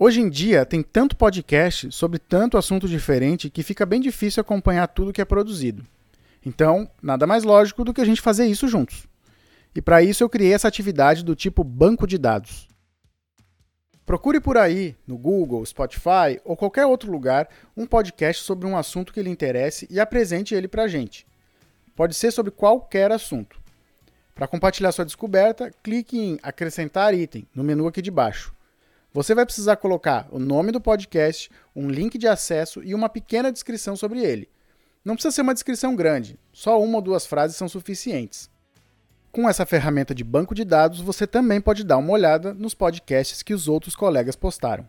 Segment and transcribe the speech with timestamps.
[0.00, 4.86] Hoje em dia tem tanto podcast sobre tanto assunto diferente que fica bem difícil acompanhar
[4.86, 5.84] tudo que é produzido.
[6.46, 9.08] Então, nada mais lógico do que a gente fazer isso juntos.
[9.74, 12.68] E para isso eu criei essa atividade do tipo banco de dados.
[14.06, 19.12] Procure por aí, no Google, Spotify ou qualquer outro lugar, um podcast sobre um assunto
[19.12, 21.26] que lhe interesse e apresente ele para a gente.
[21.96, 23.60] Pode ser sobre qualquer assunto.
[24.32, 28.56] Para compartilhar sua descoberta, clique em Acrescentar item no menu aqui de baixo.
[29.18, 33.50] Você vai precisar colocar o nome do podcast, um link de acesso e uma pequena
[33.50, 34.48] descrição sobre ele.
[35.04, 38.48] Não precisa ser uma descrição grande, só uma ou duas frases são suficientes.
[39.32, 43.42] Com essa ferramenta de banco de dados, você também pode dar uma olhada nos podcasts
[43.42, 44.88] que os outros colegas postaram.